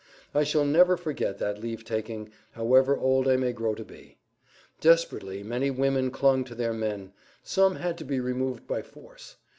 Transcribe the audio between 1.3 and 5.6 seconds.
that leave taking, however old I may grow to be. Desperately